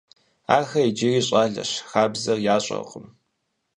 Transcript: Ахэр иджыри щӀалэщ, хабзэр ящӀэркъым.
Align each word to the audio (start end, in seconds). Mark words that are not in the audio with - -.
Ахэр 0.57 0.85
иджыри 0.89 1.21
щӀалэщ, 1.27 1.71
хабзэр 1.89 2.39
ящӀэркъым. 2.55 3.05